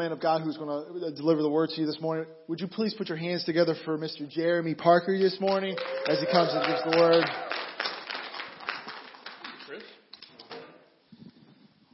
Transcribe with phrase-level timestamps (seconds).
[0.00, 2.24] man of God who's going to deliver the word to you this morning.
[2.48, 4.26] Would you please put your hands together for Mr.
[4.26, 5.76] Jeremy Parker this morning
[6.08, 7.24] as he comes and gives the word?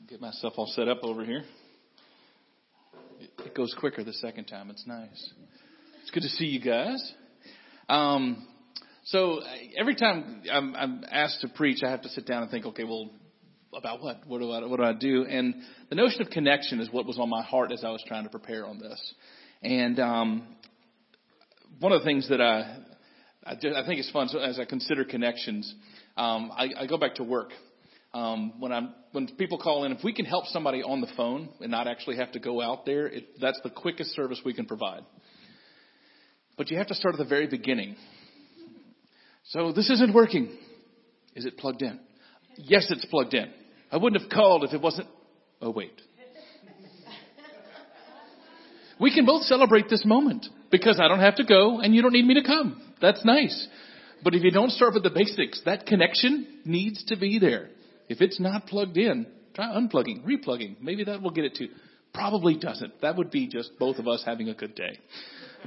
[0.08, 1.42] Get myself all set up over here.
[3.44, 4.70] It goes quicker the second time.
[4.70, 5.32] It's nice.
[6.02, 7.12] It's good to see you guys.
[7.88, 8.46] Um,
[9.06, 9.40] so
[9.76, 12.84] every time I'm, I'm asked to preach, I have to sit down and think, okay,
[12.84, 13.10] well,
[13.76, 14.26] about what?
[14.26, 15.24] What do I, what do I do?
[15.24, 15.54] And
[15.90, 18.30] the notion of connection is what was on my heart as I was trying to
[18.30, 19.14] prepare on this.
[19.62, 20.46] And um,
[21.78, 22.78] one of the things that I,
[23.44, 25.72] I, I think is fun so as I consider connections,
[26.16, 27.50] um, I, I go back to work.
[28.14, 31.50] Um, when I'm when people call in, if we can help somebody on the phone
[31.60, 34.64] and not actually have to go out there, it, that's the quickest service we can
[34.64, 35.02] provide.
[36.56, 37.96] But you have to start at the very beginning.
[39.48, 40.56] So this isn't working.
[41.34, 42.00] Is it plugged in?
[42.56, 43.52] Yes, it's plugged in.
[43.90, 45.08] I wouldn't have called if it wasn't.
[45.60, 46.00] Oh, wait.
[48.98, 52.12] We can both celebrate this moment because I don't have to go and you don't
[52.12, 52.80] need me to come.
[53.00, 53.68] That's nice.
[54.24, 57.68] But if you don't start with the basics, that connection needs to be there.
[58.08, 60.76] If it's not plugged in, try unplugging, replugging.
[60.80, 61.68] Maybe that will get it to.
[62.14, 63.02] Probably doesn't.
[63.02, 64.98] That would be just both of us having a good day.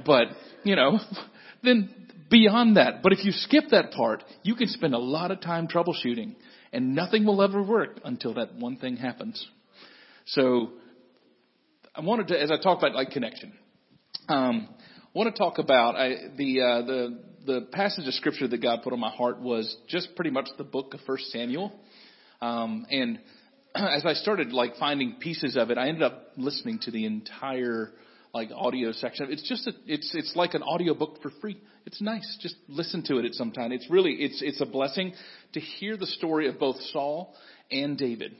[0.04, 0.28] But,
[0.64, 0.98] you know,
[1.62, 1.94] then
[2.28, 3.02] beyond that.
[3.02, 6.34] But if you skip that part, you can spend a lot of time troubleshooting
[6.72, 9.46] and nothing will ever work until that one thing happens.
[10.26, 10.70] So
[11.94, 13.52] I wanted to, as I talk about like connection,
[14.28, 18.62] um, I want to talk about I, the uh, the the passage of scripture that
[18.62, 21.72] God put on my heart was just pretty much the book of First Samuel,
[22.40, 23.18] um, and
[23.74, 27.92] as I started like finding pieces of it, I ended up listening to the entire
[28.32, 29.28] like audio section.
[29.30, 31.60] It's just a, it's it's like an audio book for free.
[31.86, 32.38] It's nice.
[32.40, 33.72] Just listen to it at some time.
[33.72, 35.14] It's really it's it's a blessing
[35.54, 37.34] to hear the story of both Saul
[37.70, 38.36] and David.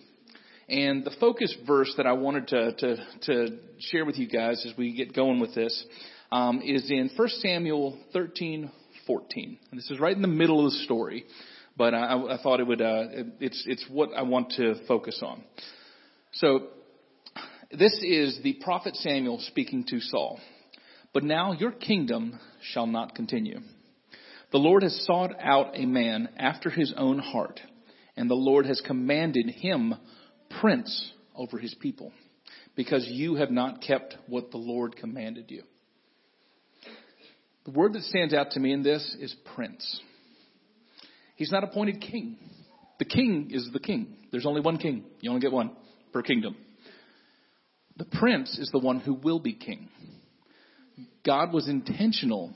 [0.69, 4.77] And the focus verse that I wanted to to, to share with you guys as
[4.77, 5.85] we get going with this
[6.31, 8.71] um, is in 1 Samuel 13,
[9.07, 9.59] 14.
[9.71, 11.25] And this is right in the middle of the story,
[11.77, 13.05] but I, I thought it would uh,
[13.41, 15.43] it's it's what I want to focus on.
[16.35, 16.69] So
[17.71, 20.41] this is the prophet Samuel speaking to Saul.
[21.13, 22.39] But now your kingdom
[22.73, 23.61] shall not continue.
[24.53, 27.61] The Lord has sought out a man after his own heart,
[28.17, 29.95] and the Lord has commanded him
[30.61, 32.13] prince over his people,
[32.75, 35.63] because you have not kept what the Lord commanded you.
[37.65, 40.01] The word that stands out to me in this is prince.
[41.37, 42.39] He's not appointed king.
[42.99, 44.17] The king is the king.
[44.33, 45.05] There's only one king.
[45.21, 45.71] You only get one
[46.13, 46.57] per kingdom.
[48.01, 49.91] The prince is the one who will be king.
[51.23, 52.55] God was intentional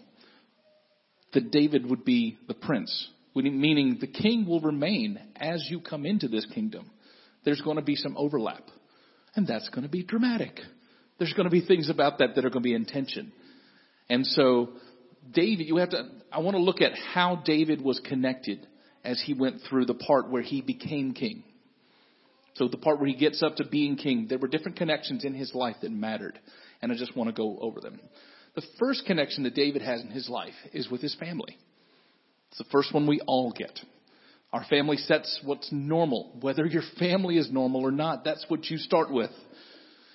[1.34, 6.28] that David would be the prince, meaning the king will remain as you come into
[6.28, 6.90] this kingdom.
[7.44, 8.62] There's going to be some overlap,
[9.36, 10.60] and that's going to be dramatic.
[11.18, 13.30] There's going to be things about that that are going to be in tension.
[14.08, 14.70] And so,
[15.30, 18.66] David, you have to, I want to look at how David was connected
[19.04, 21.44] as he went through the part where he became king.
[22.54, 25.34] So the part where he gets up to being king, there were different connections in
[25.34, 26.38] his life that mattered.
[26.80, 28.00] And I just want to go over them.
[28.54, 31.58] The first connection that David has in his life is with his family.
[32.50, 33.80] It's the first one we all get.
[34.52, 36.36] Our family sets what's normal.
[36.40, 39.32] Whether your family is normal or not, that's what you start with.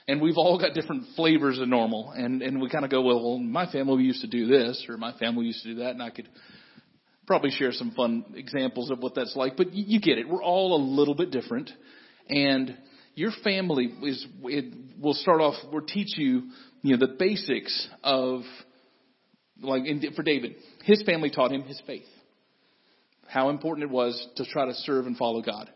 [0.07, 2.11] And we've all got different flavors of normal.
[2.15, 4.95] And, and we kind of go, well, well, my family used to do this, or
[4.95, 6.29] my family used to do that, and I could
[7.27, 9.57] probably share some fun examples of what that's like.
[9.57, 10.27] But you, you get it.
[10.27, 11.69] We're all a little bit different.
[12.29, 12.77] And
[13.15, 16.43] your family is, it will start off, we'll teach you,
[16.81, 18.41] you know, the basics of,
[19.61, 22.05] like in, for David, his family taught him his faith.
[23.27, 25.69] How important it was to try to serve and follow God.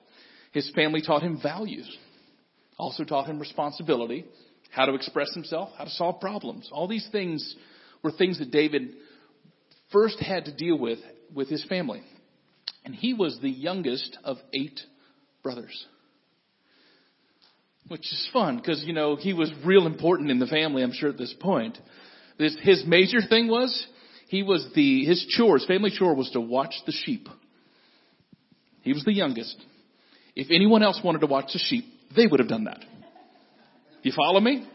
[0.51, 1.89] His family taught him values.
[2.77, 4.25] Also taught him responsibility,
[4.71, 6.69] how to express himself, how to solve problems.
[6.71, 7.55] All these things
[8.03, 8.93] were things that David
[9.91, 10.99] first had to deal with
[11.33, 12.01] with his family.
[12.85, 14.79] And he was the youngest of eight
[15.43, 15.85] brothers
[17.87, 21.09] which is fun because, you know, he was real important in the family, I'm sure,
[21.09, 21.77] at this point.
[22.39, 23.87] This, his major thing was
[24.27, 27.27] he was the, his chore, family chore was to watch the sheep.
[28.81, 29.55] He was the youngest.
[30.35, 31.85] If anyone else wanted to watch the sheep,
[32.15, 32.83] they would have done that.
[34.01, 34.67] You follow me?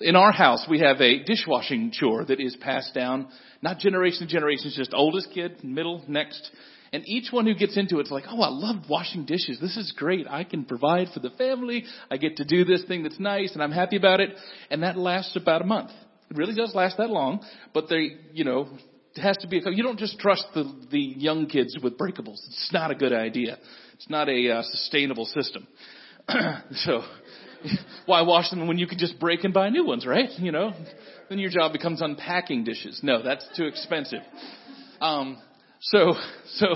[0.00, 3.28] In our house, we have a dishwashing chore that is passed down,
[3.62, 6.50] not generation to generation, just oldest kid, middle, next,
[6.92, 9.58] and each one who gets into it's like, oh, I love washing dishes.
[9.60, 10.26] This is great.
[10.28, 11.84] I can provide for the family.
[12.10, 14.30] I get to do this thing that's nice and I'm happy about it.
[14.70, 15.90] And that lasts about a month.
[16.30, 17.40] It really does last that long,
[17.74, 18.68] but they, you know,
[19.14, 22.38] it has to be, a, you don't just trust the, the young kids with breakables.
[22.46, 23.58] It's not a good idea.
[23.94, 25.66] It's not a uh, sustainable system.
[26.72, 27.02] so,
[28.06, 30.30] Why wash them when you could just break and buy new ones, right?
[30.38, 30.72] You know,
[31.28, 33.00] then your job becomes unpacking dishes.
[33.02, 34.22] No, that's too expensive.
[35.00, 35.38] Um,
[35.80, 36.14] so,
[36.54, 36.66] so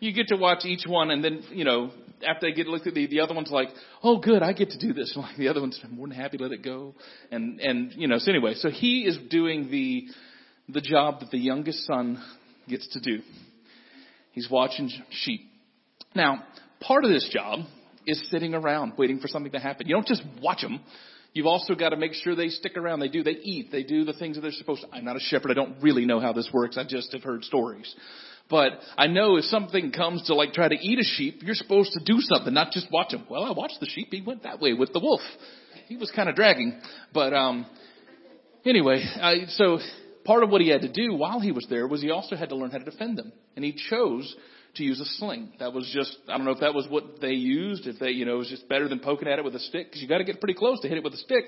[0.00, 1.90] you get to watch each one and then, you know,
[2.26, 3.68] after they get looked at the, the other one's like,
[4.02, 5.12] oh good, I get to do this.
[5.22, 6.94] Like the other one's more than happy let it go.
[7.30, 10.06] And, and, you know, so anyway, so he is doing the,
[10.68, 12.22] the job that the youngest son
[12.68, 13.22] gets to do.
[14.32, 15.42] He's watching sheep.
[16.14, 16.44] Now,
[16.80, 17.60] part of this job
[18.06, 19.86] is sitting around waiting for something to happen.
[19.86, 20.80] You don't just watch them.
[21.34, 23.00] You've also got to make sure they stick around.
[23.00, 23.22] They do.
[23.22, 23.72] They eat.
[23.72, 24.88] They do the things that they're supposed to.
[24.92, 25.50] I'm not a shepherd.
[25.50, 26.76] I don't really know how this works.
[26.76, 27.94] I just have heard stories.
[28.50, 31.92] But I know if something comes to like try to eat a sheep, you're supposed
[31.92, 33.24] to do something, not just watch him.
[33.30, 34.08] Well, I watched the sheep.
[34.10, 35.22] He went that way with the wolf.
[35.88, 36.78] He was kind of dragging.
[37.14, 37.64] But, um,
[38.66, 39.78] anyway, I, so
[40.24, 42.50] part of what he had to do while he was there was he also had
[42.50, 43.32] to learn how to defend them.
[43.56, 44.36] And he chose
[44.76, 45.52] to use a sling.
[45.58, 48.24] That was just, I don't know if that was what they used, if they, you
[48.24, 50.18] know, it was just better than poking at it with a stick, because you got
[50.18, 51.44] to get pretty close to hit it with a stick.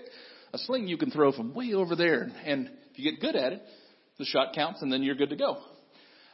[0.53, 3.53] A sling you can throw from way over there, and if you get good at
[3.53, 3.63] it,
[4.19, 5.59] the shot counts, and then you're good to go.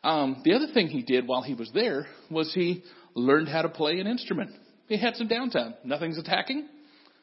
[0.02, 2.82] Um, the other thing he did while he was there was he
[3.14, 4.50] learned how to play an instrument.
[4.88, 5.74] He had some downtime.
[5.84, 6.68] Nothing's attacking.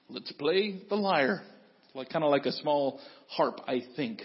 [0.10, 1.44] Let's play the lyre.
[1.94, 4.22] Like kind of like a small harp, I think.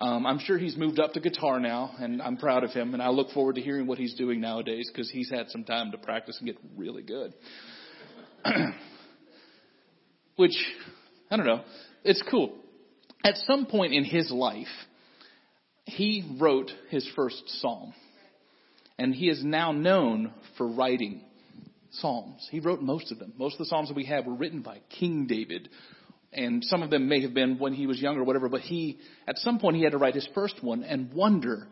[0.00, 2.94] Um, I'm sure he's moved up to guitar now, and I'm proud of him.
[2.94, 5.92] And I look forward to hearing what he's doing nowadays because he's had some time
[5.92, 7.34] to practice and get really good.
[10.36, 10.56] Which,
[11.30, 11.62] I don't know,
[12.02, 12.56] it's cool.
[13.22, 14.66] At some point in his life,
[15.84, 17.92] he wrote his first psalm.
[18.98, 21.22] And he is now known for writing
[21.90, 22.46] psalms.
[22.50, 23.34] He wrote most of them.
[23.36, 25.68] Most of the psalms that we have were written by King David,
[26.32, 28.98] and some of them may have been when he was younger or whatever, but he,
[29.26, 31.66] at some point he had to write his first one and wonder,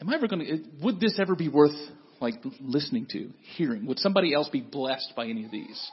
[0.00, 1.76] am I ever going to, would this ever be worth
[2.20, 3.86] like listening to, hearing?
[3.86, 5.90] Would somebody else be blessed by any of these?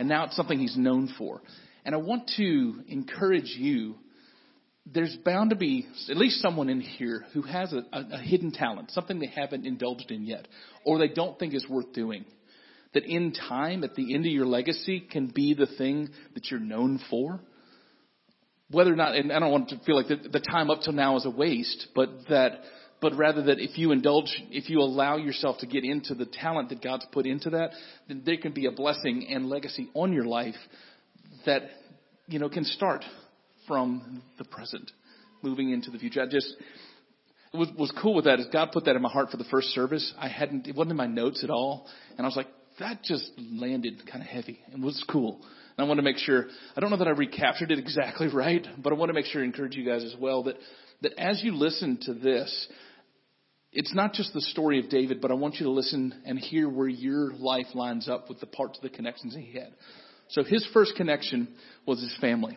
[0.00, 1.40] And now it's something he's known for.
[1.84, 3.94] And I want to encourage you,
[4.84, 8.50] there's bound to be at least someone in here who has a, a, a hidden
[8.50, 10.48] talent, something they haven't indulged in yet,
[10.84, 12.24] or they don't think is worth doing
[12.94, 16.60] that in time, at the end of your legacy, can be the thing that you're
[16.60, 17.40] known for?
[18.70, 20.92] Whether or not, and I don't want to feel like the, the time up till
[20.92, 22.60] now is a waste, but that,
[23.00, 26.68] but rather that if you indulge, if you allow yourself to get into the talent
[26.70, 27.70] that God's put into that,
[28.08, 30.56] then there can be a blessing and legacy on your life
[31.46, 31.62] that,
[32.26, 33.04] you know, can start
[33.66, 34.90] from the present,
[35.42, 36.22] moving into the future.
[36.22, 36.54] I just,
[37.52, 39.68] what was cool with that is God put that in my heart for the first
[39.68, 40.12] service.
[40.18, 41.86] I hadn't, it wasn't in my notes at all.
[42.16, 42.48] And I was like,
[42.78, 45.40] that just landed kind of heavy and was cool.
[45.76, 46.46] And I want to make sure,
[46.76, 49.42] I don't know that I recaptured it exactly right, but I want to make sure
[49.42, 50.56] I encourage you guys as well that,
[51.02, 52.68] that as you listen to this,
[53.72, 56.68] it's not just the story of David, but I want you to listen and hear
[56.68, 59.74] where your life lines up with the parts of the connections he had.
[60.30, 61.48] So his first connection
[61.86, 62.56] was his family.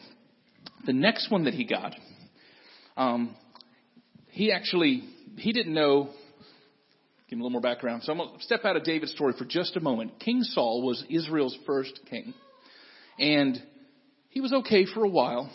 [0.86, 1.96] The next one that he got,
[2.98, 3.36] um,
[4.30, 5.04] he actually,
[5.38, 6.10] he didn't know
[7.32, 8.04] Give him a little more background.
[8.04, 10.20] So I'm going to step out of David's story for just a moment.
[10.20, 12.34] King Saul was Israel's first king.
[13.18, 13.58] And
[14.28, 15.50] he was okay for a while.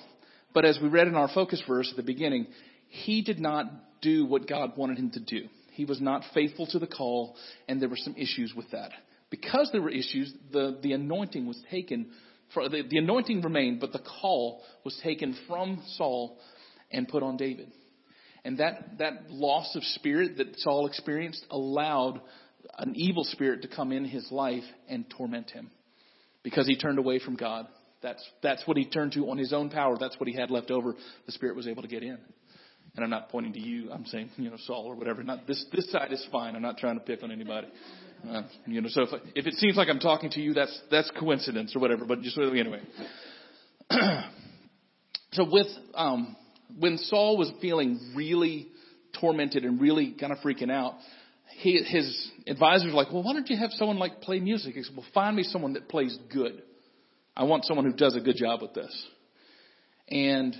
[0.55, 2.46] But as we read in our focus verse at the beginning,
[2.88, 3.67] he did not
[4.00, 5.49] do what God wanted him to do.
[5.73, 7.37] He was not faithful to the call,
[7.69, 8.93] and there were some issues with that.
[9.28, 12.06] Because there were issues, the, the anointing was taken,
[12.55, 16.38] for, the, the anointing remained, but the call was taken from Saul
[16.90, 17.71] and put on David.
[18.47, 22.21] And that, that loss of spirit that Saul experienced allowed
[22.79, 25.69] an evil spirit to come in his life and torment him
[26.45, 27.67] because he turned away from God.
[28.03, 29.97] That's, that's what he turned to on his own power.
[29.99, 30.95] That's what he had left over.
[31.26, 32.19] The spirit was able to get in.
[32.95, 33.91] And I'm not pointing to you.
[33.91, 35.25] I'm saying, you know, Saul or whatever.
[35.25, 36.55] Not this, this side is fine.
[36.55, 37.67] I'm not trying to pick on anybody.
[38.31, 41.11] Uh, you know, so if, if it seems like I'm talking to you, that's, that's
[41.19, 42.81] coincidence or whatever, but just anyway.
[45.33, 46.37] so with, um,
[46.78, 48.68] when Saul was feeling really
[49.20, 50.94] tormented and really kind of freaking out,
[51.58, 54.75] he, his advisors were like, well, why don't you have someone like play music?
[54.75, 56.62] He said, well, find me someone that plays good.
[57.37, 59.06] I want someone who does a good job with this.
[60.08, 60.54] And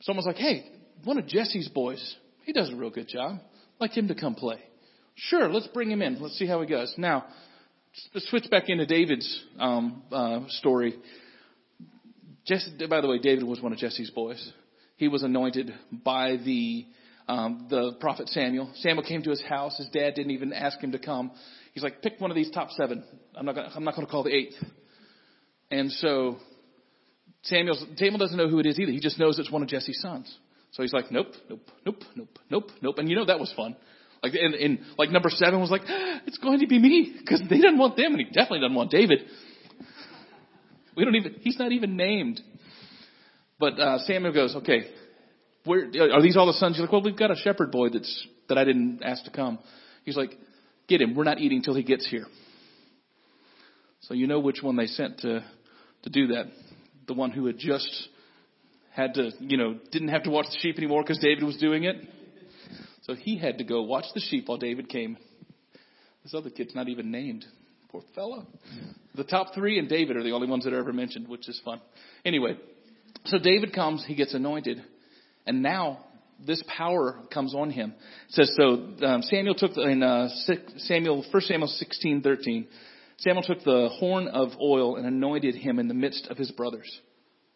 [0.00, 0.64] someone's like, hey,
[1.04, 3.38] one of Jesse's boys, he does a real good job.
[3.40, 4.58] I'd like him to come play.
[5.14, 6.20] Sure, let's bring him in.
[6.20, 6.94] Let's see how he goes.
[6.96, 7.26] Now,
[8.14, 10.94] let's switch back into David's um, uh, story.
[12.46, 14.52] Jesse, by the way, David was one of Jesse's boys
[15.02, 16.86] he was anointed by the
[17.26, 18.70] um, the prophet Samuel.
[18.76, 19.76] Samuel came to his house.
[19.76, 21.32] His dad didn't even ask him to come.
[21.74, 23.02] He's like, pick one of these top seven.
[23.34, 24.54] I'm not gonna, I'm not going to call the eighth.
[25.72, 26.36] And so
[27.42, 28.92] Samuel Samuel doesn't know who it is either.
[28.92, 30.32] He just knows it's one of Jesse's sons.
[30.70, 32.98] So he's like, nope, nope, nope, nope, nope, nope.
[32.98, 33.74] And you know that was fun.
[34.22, 35.82] Like in, in like number seven was like,
[36.26, 38.92] it's going to be me because they didn't want them, and he definitely doesn't want
[38.92, 39.18] David.
[40.96, 42.40] We don't even, he's not even named.
[43.62, 44.88] But uh, Samuel goes, okay,
[45.64, 46.74] where are these all the sons?
[46.74, 49.60] He's like, well, we've got a shepherd boy that's that I didn't ask to come.
[50.04, 50.32] He's like,
[50.88, 51.14] get him.
[51.14, 52.26] We're not eating till he gets here.
[54.00, 55.44] So you know which one they sent to
[56.02, 56.46] to do that.
[57.06, 58.08] The one who had just
[58.94, 61.84] had to, you know, didn't have to watch the sheep anymore because David was doing
[61.84, 61.94] it.
[63.02, 65.16] So he had to go watch the sheep while David came.
[66.24, 67.44] This other kid's not even named.
[67.92, 68.44] Poor fellow.
[69.14, 71.60] The top three and David are the only ones that are ever mentioned, which is
[71.64, 71.80] fun.
[72.24, 72.56] Anyway,
[73.24, 74.82] so David comes, he gets anointed,
[75.46, 76.04] and now
[76.44, 77.94] this power comes on him.
[78.28, 79.06] It says so.
[79.06, 80.28] Um, Samuel took the, in uh,
[80.78, 82.66] Samuel, First Samuel sixteen thirteen.
[83.18, 86.90] Samuel took the horn of oil and anointed him in the midst of his brothers.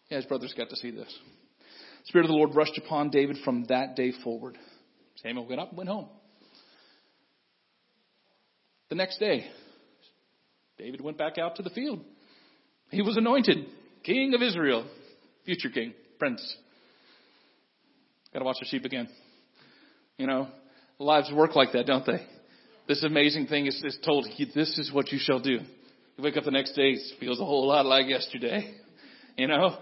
[0.08, 1.12] Yeah, his brothers got to see this.
[2.02, 4.56] The Spirit of the Lord rushed upon David from that day forward.
[5.22, 6.08] Samuel went up and went home.
[8.88, 9.46] The next day,
[10.78, 12.04] David went back out to the field.
[12.90, 13.66] He was anointed
[14.04, 14.86] king of Israel,
[15.46, 16.56] future king, prince.
[18.32, 19.08] Got to watch the sheep again.
[20.18, 20.48] You know,
[20.98, 22.26] lives work like that, don't they?
[22.88, 25.52] This amazing thing is, is told, this is what you shall do.
[25.52, 28.74] You wake up the next day, it feels a whole lot like yesterday.
[29.38, 29.76] You know,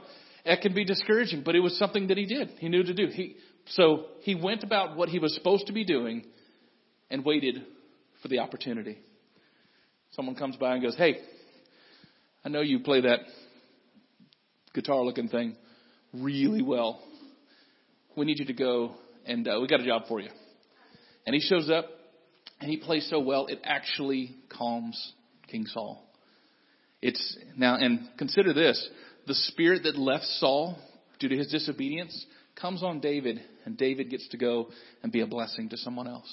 [0.44, 2.48] it can be discouraging, but it was something that he did.
[2.58, 3.06] He knew to do.
[3.06, 3.36] He,
[3.68, 6.24] so he went about what he was supposed to be doing
[7.08, 7.62] and waited
[8.20, 8.98] for the opportunity.
[10.10, 11.18] Someone comes by and goes, Hey,
[12.44, 13.20] I know you play that
[14.74, 15.56] guitar looking thing
[16.12, 17.00] really well.
[18.16, 18.94] We need you to go
[19.26, 20.30] and uh, we got a job for you.
[21.26, 21.86] And he shows up
[22.60, 25.12] and he plays so well, it actually calms
[25.48, 26.02] King Saul.
[27.02, 28.88] It's now, and consider this
[29.26, 30.78] the spirit that left Saul
[31.18, 32.26] due to his disobedience
[32.60, 34.68] comes on David, and David gets to go
[35.02, 36.30] and be a blessing to someone else.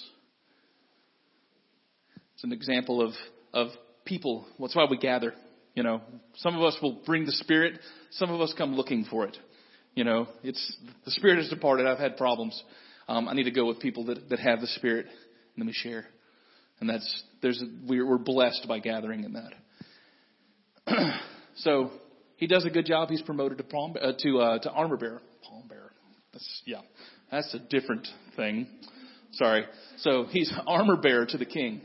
[2.36, 3.14] It's an example of,
[3.54, 3.70] of
[4.06, 4.46] people.
[4.60, 5.34] That's why we gather.
[5.74, 6.02] You know,
[6.38, 7.80] some of us will bring the Spirit.
[8.12, 9.38] Some of us come looking for it.
[9.96, 11.88] You know, it's the Spirit has departed.
[11.88, 12.62] I've had problems.
[13.08, 15.06] Um, I need to go with people that, that have the Spirit.
[15.06, 16.06] And let me share.
[16.80, 19.52] And that's there's we're, we're blessed by gathering in that.
[21.58, 21.92] so
[22.38, 23.10] he does a good job.
[23.10, 25.22] He's promoted to palm, uh, to uh, to armor bearer.
[25.44, 25.92] Palm bearer.
[26.34, 26.82] That's yeah.
[27.32, 28.68] That's a different thing.
[29.34, 29.66] Sorry.
[30.00, 31.82] So he's armor bearer to the king.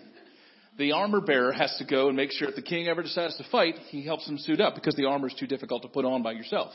[0.79, 3.45] The armor bearer has to go and make sure if the king ever decides to
[3.51, 6.23] fight, he helps him suit up because the armor is too difficult to put on
[6.23, 6.73] by yourself.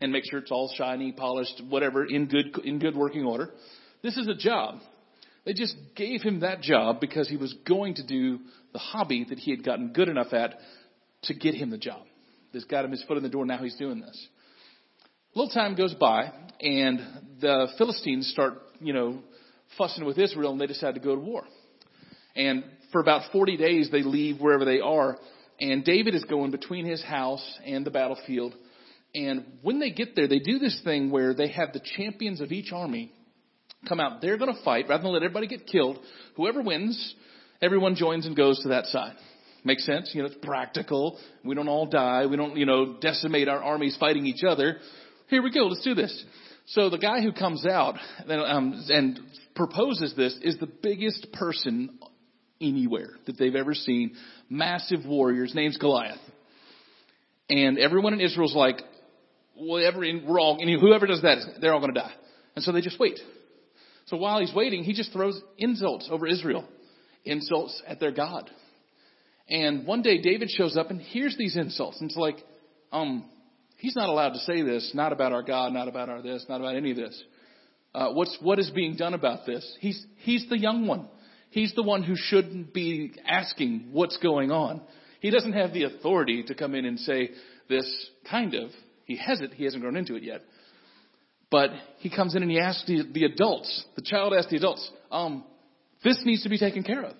[0.00, 3.50] And make sure it's all shiny, polished, whatever, in good in good working order.
[4.02, 4.78] This is a job.
[5.44, 8.38] They just gave him that job because he was going to do
[8.72, 10.54] the hobby that he had gotten good enough at
[11.24, 12.02] to get him the job.
[12.52, 13.44] This got him his foot in the door.
[13.44, 14.28] Now he's doing this.
[15.34, 16.30] A little time goes by,
[16.60, 17.00] and
[17.40, 19.20] the Philistines start, you know,
[19.78, 21.44] fussing with Israel, and they decide to go to war.
[22.36, 25.18] And for about 40 days, they leave wherever they are,
[25.60, 28.54] and David is going between his house and the battlefield.
[29.14, 32.52] And when they get there, they do this thing where they have the champions of
[32.52, 33.12] each army
[33.88, 34.20] come out.
[34.20, 35.98] They're going to fight rather than let everybody get killed.
[36.36, 37.14] Whoever wins,
[37.60, 39.14] everyone joins and goes to that side.
[39.64, 40.10] Makes sense?
[40.12, 41.18] You know, it's practical.
[41.44, 42.26] We don't all die.
[42.26, 44.78] We don't, you know, decimate our armies fighting each other.
[45.28, 45.66] Here we go.
[45.66, 46.24] Let's do this.
[46.66, 47.96] So the guy who comes out
[48.28, 49.20] um, and
[49.54, 51.98] proposes this is the biggest person
[52.62, 54.14] anywhere that they've ever seen.
[54.48, 55.52] Massive warriors.
[55.54, 56.20] Name's Goliath.
[57.50, 58.80] And everyone in Israel's like,
[59.54, 62.12] whatever, we're all, whoever does that, they're all going to die.
[62.54, 63.18] And so they just wait.
[64.06, 66.66] So while he's waiting, he just throws insults over Israel,
[67.24, 68.50] insults at their God.
[69.48, 72.00] And one day David shows up and hears these insults.
[72.00, 72.36] And it's like,
[72.90, 73.28] um,
[73.78, 76.60] he's not allowed to say this, not about our God, not about our this, not
[76.60, 77.22] about any of this.
[77.94, 79.76] Uh, what's, what is being done about this?
[79.80, 81.08] He's, he's the young one.
[81.52, 84.80] He's the one who shouldn't be asking what's going on.
[85.20, 87.30] He doesn't have the authority to come in and say
[87.68, 87.86] this
[88.28, 88.70] kind of.
[89.04, 89.52] He has it.
[89.54, 90.40] He hasn't grown into it yet.
[91.50, 91.68] But
[91.98, 95.44] he comes in and he asks the, the adults, the child asks the adults, um,
[96.02, 97.14] this needs to be taken care of.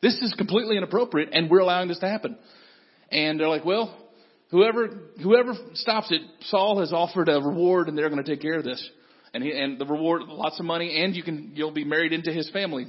[0.00, 2.38] This is completely inappropriate and we're allowing this to happen.
[3.10, 3.94] And they're like, well,
[4.50, 4.88] whoever,
[5.22, 8.64] whoever stops it, Saul has offered a reward and they're going to take care of
[8.64, 8.90] this.
[9.34, 12.32] And he, and the reward, lots of money and you can, you'll be married into
[12.32, 12.86] his family.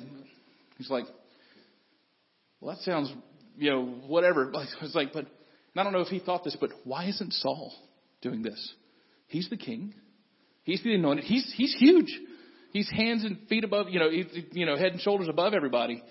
[0.78, 1.06] He's like,
[2.60, 3.12] well, that sounds,
[3.58, 4.52] you know, whatever.
[4.54, 5.26] Like, it's like, but
[5.76, 7.74] I don't know if he thought this, but why isn't Saul
[8.22, 8.74] doing this?
[9.28, 9.94] He's the king.
[10.64, 11.26] He's the anointed.
[11.26, 12.20] He's he's huge.
[12.72, 16.04] He's hands and feet above, you know, you know, head and shoulders above everybody.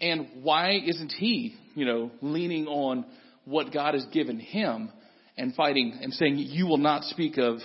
[0.00, 3.04] And why isn't he, you know, leaning on
[3.44, 4.90] what God has given him
[5.36, 7.58] and fighting and saying, "You will not speak of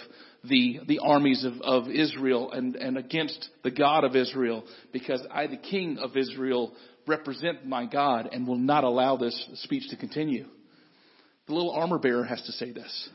[0.44, 5.48] the the armies of, of Israel and and against the God of Israel, because I,
[5.48, 6.74] the King of Israel,
[7.08, 10.46] represent my God and will not allow this speech to continue."
[11.52, 13.10] the little armor bearer has to say this.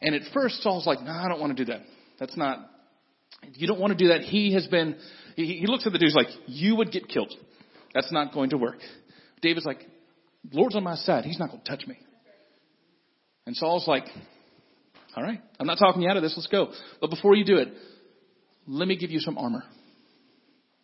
[0.00, 1.82] And at first, Saul's like, no, I don't want to do that.
[2.18, 2.58] That's not,
[3.54, 4.22] you don't want to do that.
[4.22, 4.96] He has been,
[5.36, 7.32] he, he looks at the dude, he's like, you would get killed.
[7.94, 8.78] That's not going to work.
[9.42, 9.86] David's like,
[10.50, 11.24] Lord's on my side.
[11.24, 11.98] He's not going to touch me.
[13.46, 14.04] And Saul's like,
[15.16, 16.34] all right, I'm not talking you out of this.
[16.36, 16.72] Let's go.
[17.00, 17.68] But before you do it,
[18.66, 19.64] let me give you some armor.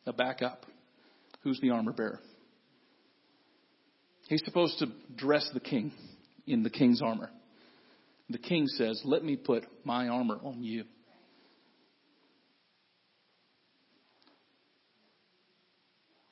[0.06, 0.66] Now back up.
[1.42, 2.21] Who's the armor bearer?
[4.28, 5.92] He's supposed to dress the king
[6.47, 7.30] in the king's armor.
[8.28, 10.85] The king says, Let me put my armor on you.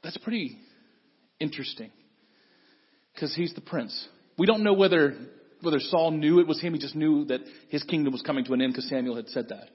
[0.03, 0.59] That's pretty
[1.41, 1.91] interesting
[3.15, 4.09] because he's the prince.
[4.37, 5.17] We don't know whether
[5.65, 6.75] whether Saul knew it was him.
[6.75, 9.49] He just knew that his kingdom was coming to an end because Samuel had said
[9.49, 9.71] that.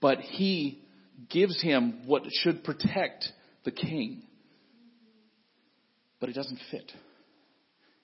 [0.00, 0.82] But he
[1.30, 3.26] gives him what should protect
[3.64, 4.22] the king.
[6.20, 6.90] But it doesn't fit.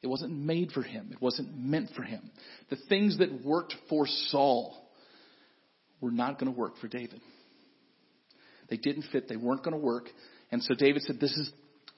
[0.03, 1.11] It wasn't made for him.
[1.13, 2.31] It wasn't meant for him.
[2.71, 4.77] The things that worked for Saul
[6.01, 7.21] were not going to work for David.
[8.71, 9.29] They didn't fit.
[9.29, 10.09] They weren't going to work.
[10.53, 11.51] And so David said, this is,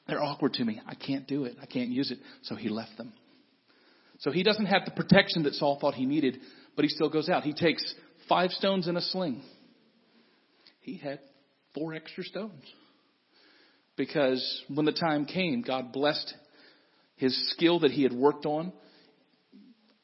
[0.06, 0.80] they're awkward to me.
[0.86, 1.56] I can't do it.
[1.60, 2.18] I can't use it.
[2.42, 3.12] So he left them.
[4.20, 6.38] So he doesn't have the protection that Saul thought he needed,
[6.76, 7.42] but he still goes out.
[7.42, 7.94] He takes
[8.28, 9.42] five stones in a sling.
[10.80, 11.20] He had
[11.74, 12.64] four extra stones.
[13.96, 16.34] Because when the time came, God blessed
[17.16, 18.72] his skill that he had worked on,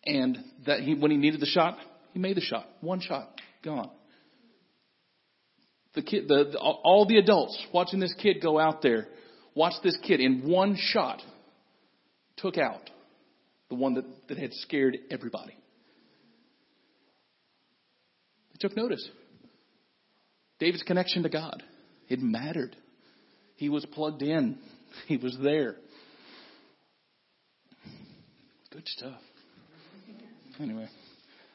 [0.05, 1.79] and that he, when he needed the shot,
[2.13, 2.67] he made the shot.
[2.81, 3.29] One shot,
[3.63, 3.91] gone.
[5.95, 9.09] The kid, the, the, all the adults watching this kid go out there,
[9.55, 11.23] watch this kid in one shot,
[12.37, 12.91] took out
[13.69, 15.57] the one that, that had scared everybody.
[18.53, 19.07] They took notice.
[20.59, 21.63] David's connection to God.
[22.09, 22.77] It mattered.
[23.57, 24.59] He was plugged in.
[25.09, 25.77] He was there.
[28.73, 29.21] Good stuff.
[30.59, 30.89] Anyway,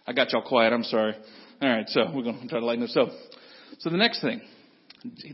[0.06, 0.74] I got y'all quiet.
[0.74, 1.16] I'm sorry.
[1.60, 2.94] All right, so we're going to try to lighten this.
[2.94, 3.10] So,
[3.80, 4.42] so the next thing,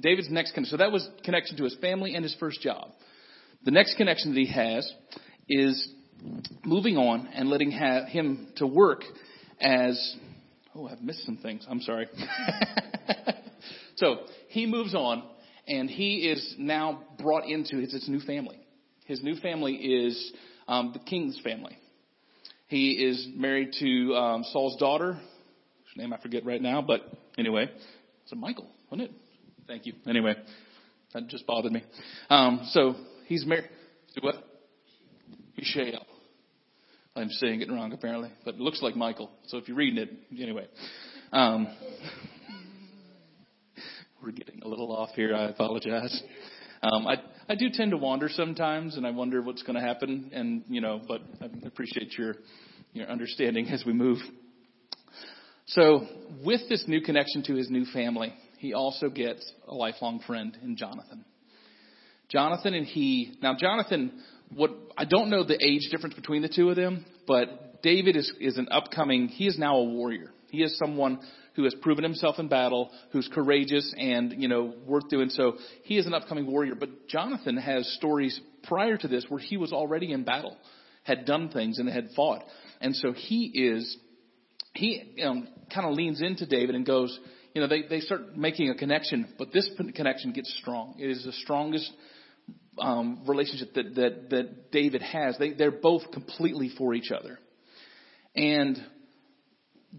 [0.01, 0.71] David's next connection.
[0.71, 2.91] So that was connection to his family and his first job.
[3.65, 4.89] The next connection that he has
[5.49, 5.89] is
[6.65, 9.03] moving on and letting him to work
[9.59, 10.15] as.
[10.75, 11.65] Oh, I've missed some things.
[11.67, 12.07] I'm sorry.
[13.95, 14.17] so
[14.49, 15.23] he moves on
[15.67, 18.59] and he is now brought into his, his new family.
[19.05, 20.33] His new family is
[20.67, 21.77] um, the king's family.
[22.67, 27.01] He is married to um, Saul's daughter, whose name I forget right now, but
[27.37, 27.71] anyway,
[28.23, 29.15] it's a michael wasn't it?
[29.67, 29.93] Thank you.
[30.07, 30.35] Anyway,
[31.13, 31.83] that just bothered me.
[32.29, 33.69] Um, so he's married
[34.15, 34.35] to what?
[35.57, 36.05] Mishael.
[37.15, 39.31] I'm saying it wrong apparently, but it looks like Michael.
[39.47, 40.67] So if you're reading it, anyway.
[41.31, 41.67] Um,
[44.23, 45.35] we're getting a little off here.
[45.35, 46.21] I apologize.
[46.83, 47.15] Um, I
[47.49, 50.29] I do tend to wander sometimes, and I wonder what's going to happen.
[50.31, 52.35] And you know, but I appreciate your
[52.93, 54.19] your understanding as we move.
[55.67, 56.05] So,
[56.45, 60.77] with this new connection to his new family, he also gets a lifelong friend in
[60.77, 61.25] Jonathan.
[62.29, 63.33] Jonathan and he.
[63.41, 67.81] Now, Jonathan, what I don't know the age difference between the two of them, but
[67.81, 69.27] David is is an upcoming.
[69.27, 70.31] He is now a warrior.
[70.49, 71.19] He is someone
[71.57, 75.57] who has proven himself in battle, who's courageous and, you know, worth doing so.
[75.83, 76.75] He is an upcoming warrior.
[76.75, 80.55] But Jonathan has stories prior to this where he was already in battle,
[81.03, 82.43] had done things and had fought.
[82.79, 83.97] And so he is,
[84.75, 87.17] he um, you know, kind of leans into David and goes,
[87.55, 90.95] you know, they, they start making a connection, but this connection gets strong.
[90.99, 91.91] It is the strongest
[92.79, 95.37] um, relationship that, that, that David has.
[95.37, 97.39] They, they're both completely for each other.
[98.35, 98.77] And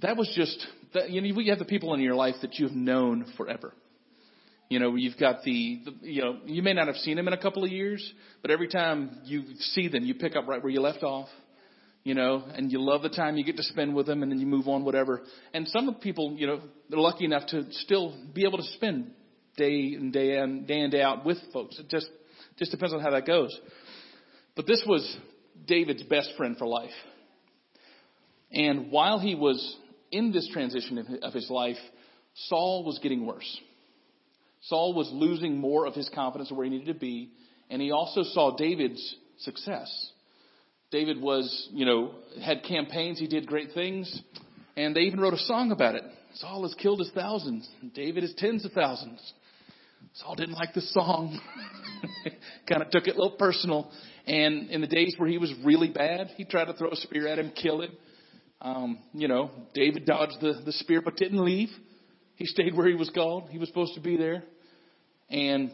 [0.01, 2.73] that was just that, you know, you have the people in your life that you've
[2.73, 3.75] known forever.
[4.69, 7.33] You know, you've got the, the, you know, you may not have seen them in
[7.33, 8.13] a couple of years,
[8.43, 11.29] but every time you see them, you pick up right where you left off.
[12.05, 14.39] You know, and you love the time you get to spend with them, and then
[14.39, 15.21] you move on, whatever.
[15.53, 19.11] And some of people, you know, they're lucky enough to still be able to spend
[19.59, 21.79] day and day in, day in day out with folks.
[21.79, 22.09] It just
[22.59, 23.59] just depends on how that goes.
[24.57, 25.17] But this was
[25.67, 26.91] David's best friend for life.
[28.51, 29.77] And while he was
[30.11, 31.77] in this transition of his life,
[32.47, 33.61] Saul was getting worse.
[34.63, 37.31] Saul was losing more of his confidence of where he needed to be,
[37.71, 40.13] and he also saw David's success.
[40.91, 44.23] David was, you know, had campaigns, he did great things,
[44.77, 46.03] and they even wrote a song about it.
[46.35, 49.21] Saul has killed his thousands, David is tens of thousands.
[50.21, 51.39] Saul didn't like the song.
[52.69, 53.89] kind of took it a little personal.
[54.27, 57.29] And in the days where he was really bad, he tried to throw a spear
[57.29, 57.93] at him, kill him.
[58.61, 61.69] Um, you know, David dodged the, the spear but didn't leave.
[62.35, 63.49] He stayed where he was called.
[63.51, 64.43] He was supposed to be there.
[65.31, 65.71] And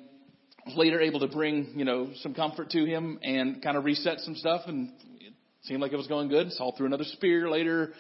[0.66, 4.20] was later able to bring, you know, some comfort to him and kind of reset
[4.20, 6.52] some stuff and it Seemed like it was going good.
[6.52, 7.94] Saul threw another spear later.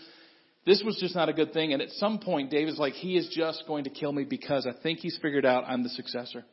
[0.66, 1.72] This was just not a good thing.
[1.72, 4.72] And at some point, David's like, he is just going to kill me because I
[4.82, 6.44] think he's figured out I'm the successor.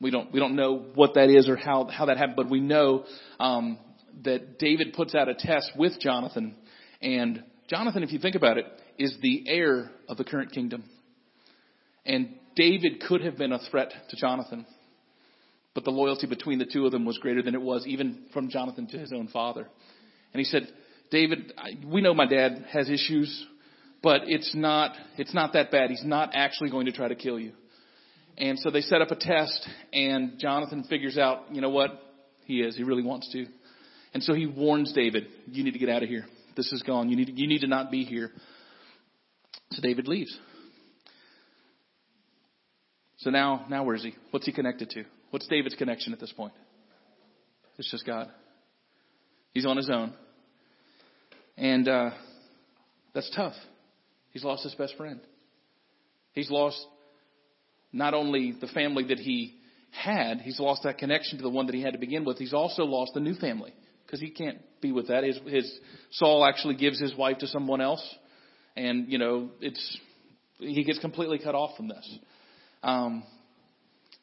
[0.00, 2.60] We don't, we don't know what that is or how, how that happened, but we
[2.60, 3.04] know,
[3.40, 3.78] um,
[4.24, 6.56] that David puts out a test with Jonathan.
[7.00, 8.66] And Jonathan, if you think about it,
[8.98, 10.84] is the heir of the current kingdom.
[12.04, 14.66] And David could have been a threat to Jonathan.
[15.74, 18.50] But the loyalty between the two of them was greater than it was even from
[18.50, 19.68] Jonathan to his own father.
[20.32, 20.68] And he said,
[21.10, 21.52] David,
[21.86, 23.46] we know my dad has issues,
[24.02, 25.90] but it's not, it's not that bad.
[25.90, 27.52] He's not actually going to try to kill you.
[28.36, 32.00] And so they set up a test and Jonathan figures out, you know what?
[32.44, 32.76] He is.
[32.76, 33.46] He really wants to.
[34.14, 36.26] And so he warns David, you need to get out of here.
[36.56, 37.08] This is gone.
[37.08, 38.30] You need, you need to not be here.
[39.72, 40.36] So David leaves.
[43.18, 44.14] So now, now where is he?
[44.30, 45.04] What's he connected to?
[45.30, 46.52] What's David's connection at this point?
[47.76, 48.28] It's just God.
[49.52, 50.14] He's on his own.
[51.58, 52.10] And, uh,
[53.14, 53.54] that's tough.
[54.30, 55.20] He's lost his best friend.
[56.32, 56.78] He's lost
[57.92, 59.56] not only the family that he
[59.90, 62.38] had, he's lost that connection to the one that he had to begin with.
[62.38, 63.74] He's also lost the new family
[64.06, 65.24] because he can't be with that.
[65.24, 65.78] His, his
[66.12, 68.06] Saul actually gives his wife to someone else,
[68.76, 69.98] and you know it's
[70.58, 72.18] he gets completely cut off from this.
[72.82, 73.24] Um,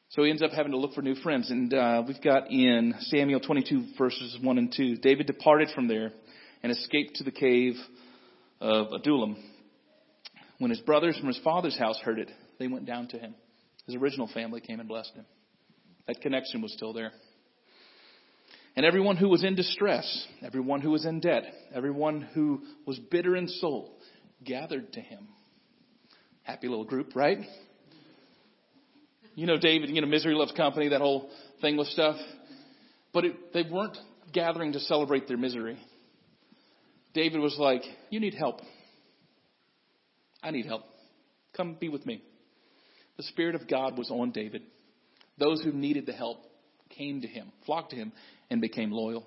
[0.10, 2.94] so he ends up having to look for new friends, and uh, we've got in
[3.00, 4.96] Samuel 22 verses one and two.
[4.98, 6.14] David departed from there
[6.66, 7.76] and escaped to the cave
[8.60, 9.38] of Adullam.
[10.58, 13.36] When his brothers from his father's house heard it, they went down to him.
[13.86, 15.28] His original family came and blessed him.
[16.08, 17.12] That connection was still there.
[18.76, 23.36] And everyone who was in distress, everyone who was in debt, everyone who was bitter
[23.36, 24.00] in soul,
[24.44, 25.28] gathered to him.
[26.42, 27.42] Happy little group, right?
[29.36, 31.30] You know, David, you know, misery loves company, that whole
[31.62, 32.16] thing with stuff.
[33.14, 34.00] But it, they weren't
[34.34, 35.78] gathering to celebrate their misery.
[37.16, 38.60] David was like, You need help.
[40.44, 40.84] I need help.
[41.58, 42.22] Come be with me.
[43.18, 44.62] The Spirit of God was on David.
[45.40, 46.38] Those who needed the help
[46.96, 48.12] came to him, flocked to him,
[48.52, 49.26] and became loyal.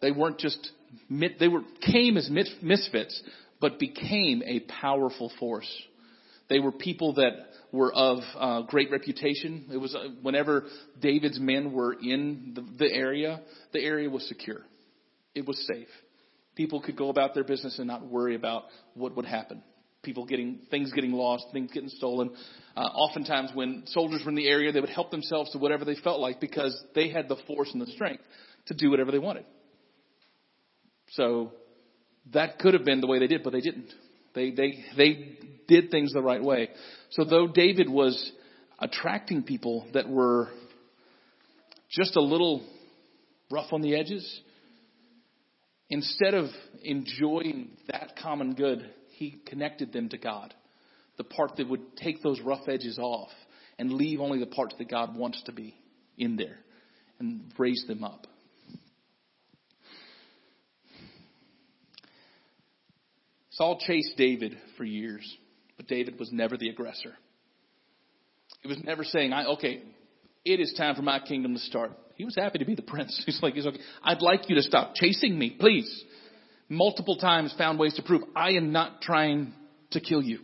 [0.00, 0.70] They weren't just,
[1.10, 2.30] they were, came as
[2.62, 3.22] misfits,
[3.60, 5.70] but became a powerful force.
[6.48, 7.32] They were people that
[7.72, 9.66] were of uh, great reputation.
[9.70, 10.64] It was uh, whenever
[11.00, 13.40] David's men were in the, the area,
[13.72, 14.62] the area was secure.
[15.38, 15.88] It was safe.
[16.56, 19.62] People could go about their business and not worry about what would happen
[20.02, 22.30] people getting things getting lost, things getting stolen.
[22.76, 25.96] Uh, oftentimes, when soldiers were in the area, they would help themselves to whatever they
[25.96, 28.22] felt like because they had the force and the strength
[28.66, 29.44] to do whatever they wanted.
[31.10, 31.52] So
[32.32, 33.92] that could have been the way they did, but they didn't.
[34.34, 36.70] They they they did things the right way.
[37.10, 38.32] So though David was
[38.78, 40.48] attracting people that were
[41.90, 42.62] just a little
[43.50, 44.40] rough on the edges,
[45.90, 46.46] instead of
[46.82, 50.54] enjoying that common good, he connected them to God.
[51.16, 53.30] The part that would take those rough edges off
[53.78, 55.74] and leave only the parts that God wants to be
[56.16, 56.58] in there
[57.18, 58.26] and raise them up.
[63.50, 65.36] Saul chased David for years,
[65.76, 67.14] but David was never the aggressor.
[68.62, 69.82] He was never saying, I, okay,
[70.44, 71.92] it is time for my kingdom to start.
[72.16, 73.22] He was happy to be the prince.
[73.26, 73.80] He's like, he's okay.
[74.02, 76.04] I'd like you to stop chasing me, please
[76.68, 79.54] multiple times found ways to prove, I am not trying
[79.92, 80.40] to kill you.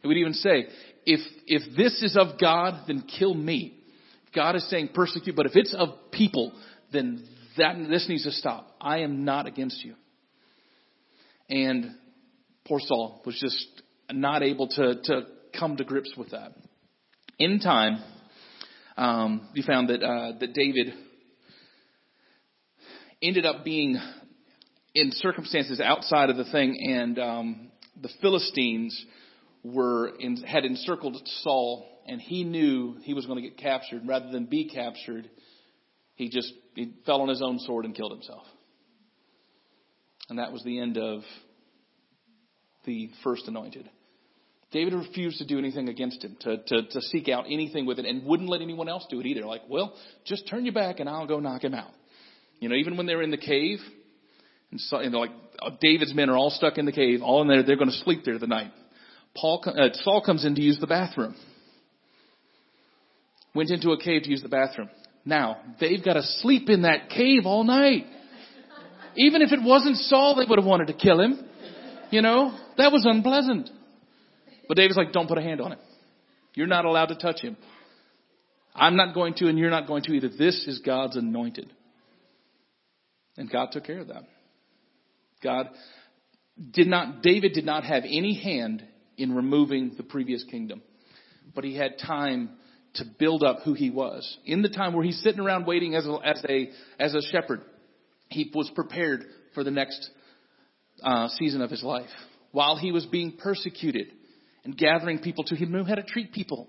[0.00, 0.66] He would even say,
[1.04, 3.78] if, if this is of God, then kill me.
[4.34, 6.52] God is saying persecute, but if it's of people,
[6.92, 7.26] then
[7.58, 8.74] that, this needs to stop.
[8.80, 9.94] I am not against you.
[11.50, 11.96] And
[12.66, 15.22] poor Saul was just not able to, to
[15.58, 16.52] come to grips with that.
[17.38, 18.02] In time,
[18.96, 20.94] um, we found that, uh, that David
[23.22, 23.98] ended up being
[24.94, 29.06] in circumstances outside of the thing, and um, the Philistines
[29.62, 34.02] were in, had encircled Saul, and he knew he was going to get captured.
[34.06, 35.30] Rather than be captured,
[36.14, 38.44] he just he fell on his own sword and killed himself.
[40.28, 41.22] And that was the end of
[42.84, 43.88] the first anointed.
[44.72, 48.06] David refused to do anything against him, to, to, to seek out anything with it,
[48.06, 49.44] and wouldn't let anyone else do it either.
[49.44, 51.90] Like, well, just turn your back and I'll go knock him out.
[52.58, 53.78] You know, even when they're in the cave,
[54.70, 55.30] and, so, and like
[55.80, 57.62] David's men are all stuck in the cave, all in there.
[57.62, 58.72] They're going to sleep there the night.
[59.36, 61.34] Paul, uh, Saul comes in to use the bathroom.
[63.54, 64.88] Went into a cave to use the bathroom.
[65.24, 68.06] Now they've got to sleep in that cave all night.
[69.16, 71.44] Even if it wasn't Saul, they would have wanted to kill him.
[72.10, 73.68] You know that was unpleasant.
[74.68, 75.78] But David's like, don't put a hand on him.
[76.54, 77.56] You're not allowed to touch him.
[78.74, 80.28] I'm not going to, and you're not going to either.
[80.28, 81.72] This is God's anointed.
[83.36, 84.24] And God took care of that.
[85.42, 85.68] God
[86.72, 88.84] did not, David did not have any hand
[89.16, 90.82] in removing the previous kingdom,
[91.54, 92.50] but he had time
[92.94, 94.38] to build up who he was.
[94.44, 97.62] In the time where he's sitting around waiting as a, as a, as a shepherd,
[98.28, 100.10] he was prepared for the next
[101.02, 102.08] uh, season of his life.
[102.52, 104.08] While he was being persecuted
[104.64, 106.68] and gathering people to him, he knew how to treat people.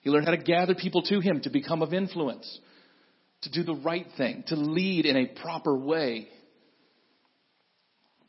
[0.00, 2.60] He learned how to gather people to him to become of influence,
[3.42, 6.28] to do the right thing, to lead in a proper way,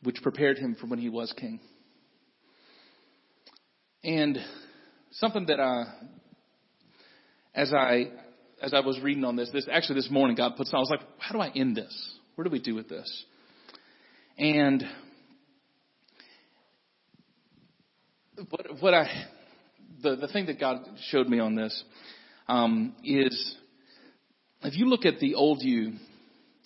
[0.02, 1.60] which prepared him for when he was king.
[4.04, 4.38] And
[5.12, 5.84] something that uh,
[7.54, 8.10] as I
[8.60, 10.78] as I was reading on this, this actually this morning God puts on.
[10.78, 12.16] I was like, how do I end this?
[12.34, 13.24] What do we do with this?
[14.36, 14.84] And
[18.50, 19.08] what what I
[20.02, 20.78] the the thing that God
[21.10, 21.82] showed me on this
[22.48, 23.56] um, is
[24.62, 25.94] if you look at the old you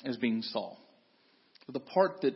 [0.05, 0.79] as being Saul,
[1.69, 2.35] the part that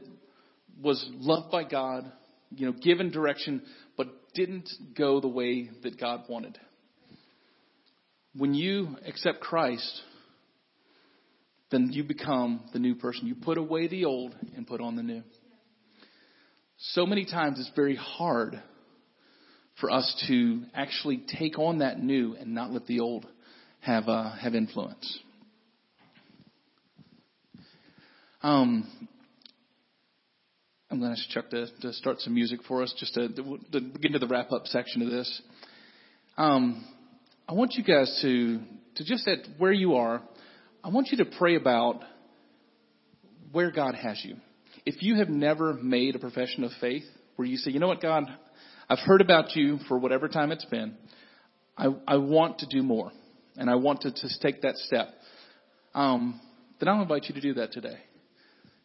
[0.82, 2.10] was loved by God,
[2.50, 3.62] you know, given direction,
[3.96, 6.58] but didn't go the way that God wanted
[8.36, 10.02] when you accept Christ,
[11.70, 13.26] then you become the new person.
[13.26, 15.22] You put away the old and put on the new.
[16.78, 18.62] So many times it's very hard
[19.80, 23.26] for us to actually take on that new and not let the old
[23.80, 25.20] have uh, have influence.
[28.42, 28.88] Um,
[30.90, 33.80] I'm going to ask Chuck to, to start some music for us, just to, to,
[33.80, 35.42] get into the wrap up section of this.
[36.38, 36.86] Um,
[37.48, 38.60] I want you guys to,
[38.96, 40.22] to just at where you are,
[40.84, 42.02] I want you to pray about
[43.50, 44.36] where God has you.
[44.84, 48.00] If you have never made a profession of faith where you say, you know what,
[48.00, 48.24] God,
[48.88, 50.96] I've heard about you for whatever time it's been.
[51.76, 53.12] I, I want to do more
[53.56, 55.08] and I want to, to take that step.
[55.94, 56.40] Um,
[56.78, 57.98] then I'll invite you to do that today.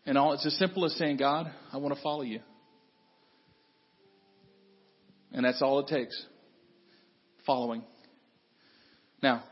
[0.05, 2.39] And all, it's as simple as saying, God, I want to follow you.
[5.31, 6.25] And that's all it takes.
[7.45, 7.83] Following.
[9.21, 9.43] Now,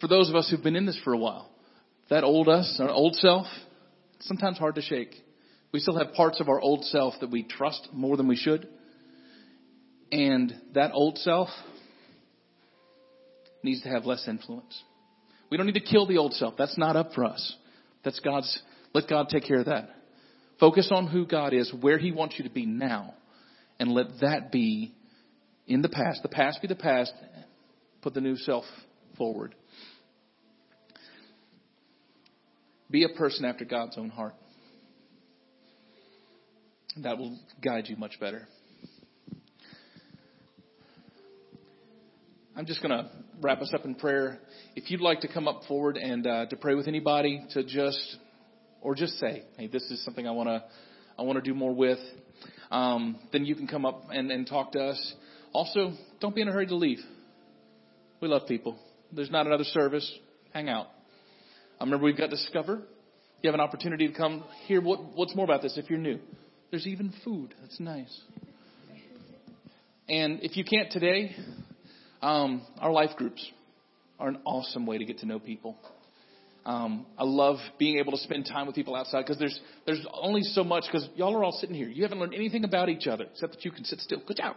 [0.00, 1.50] for those of us who've been in this for a while,
[2.08, 3.46] that old us, our old self,
[4.20, 5.14] sometimes hard to shake.
[5.72, 8.68] We still have parts of our old self that we trust more than we should.
[10.12, 11.48] And that old self
[13.62, 14.82] needs to have less influence.
[15.50, 16.54] We don't need to kill the old self.
[16.56, 17.56] That's not up for us.
[18.04, 18.60] That's God's,
[18.92, 19.88] let God take care of that.
[20.60, 23.14] Focus on who God is, where He wants you to be now,
[23.80, 24.94] and let that be
[25.66, 26.22] in the past.
[26.22, 27.12] The past be the past.
[28.02, 28.64] Put the new self
[29.16, 29.54] forward.
[32.90, 34.34] Be a person after God's own heart.
[36.98, 38.46] That will guide you much better.
[42.62, 44.38] I'm just going to wrap us up in prayer.
[44.76, 48.18] If you'd like to come up forward and uh, to pray with anybody, to just
[48.80, 50.62] or just say, "Hey, this is something I want to
[51.18, 51.98] I want to do more with,"
[52.70, 55.14] um, then you can come up and, and talk to us.
[55.52, 57.00] Also, don't be in a hurry to leave.
[58.20, 58.78] We love people
[59.12, 60.08] there's not another service,
[60.54, 60.86] hang out.
[61.80, 62.80] I remember we've got Discover.
[63.42, 66.20] You have an opportunity to come hear what, what's more about this if you're new.
[66.70, 67.56] There's even food.
[67.60, 68.20] That's nice.
[70.08, 71.34] And if you can't today,
[72.22, 73.44] um, our life groups
[74.18, 75.76] are an awesome way to get to know people.
[76.64, 80.42] Um, I love being able to spend time with people outside because there's there's only
[80.42, 81.88] so much because y'all are all sitting here.
[81.88, 84.22] You haven't learned anything about each other except that you can sit still.
[84.24, 84.56] Good job.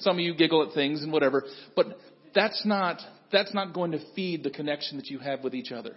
[0.00, 1.98] Some of you giggle at things and whatever, but
[2.34, 3.00] that's not
[3.32, 5.96] that's not going to feed the connection that you have with each other.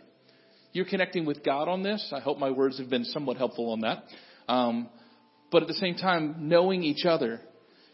[0.72, 2.12] You're connecting with God on this.
[2.16, 4.04] I hope my words have been somewhat helpful on that.
[4.48, 4.90] Um,
[5.52, 7.42] but at the same time, knowing each other,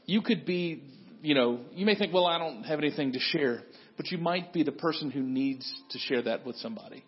[0.05, 0.83] you could be,
[1.21, 3.61] you know, you may think, well, I don't have anything to share,
[3.97, 7.03] but you might be the person who needs to share that with somebody.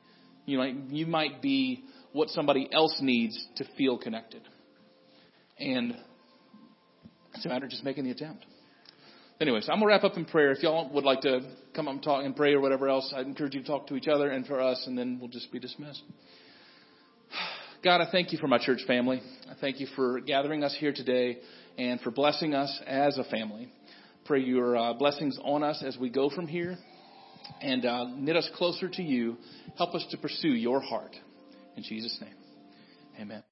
[0.45, 4.41] You might, you might be what somebody else needs to feel connected.
[5.57, 5.95] And
[7.33, 8.45] it's a matter of just making the attempt.
[9.39, 10.51] Anyways, I'm gonna wrap up in prayer.
[10.51, 11.39] If y'all would like to
[11.73, 13.95] come up and talk and pray or whatever else, I'd encourage you to talk to
[13.95, 16.03] each other and for us, and then we'll just be dismissed.
[17.83, 19.21] God, I thank you for my church family.
[19.49, 21.39] I thank you for gathering us here today
[21.77, 23.71] and for blessing us as a family.
[24.31, 26.77] Pray your uh, blessings on us as we go from here
[27.59, 29.35] and uh, knit us closer to you.
[29.77, 31.13] Help us to pursue your heart.
[31.75, 32.35] In Jesus' name,
[33.19, 33.43] amen.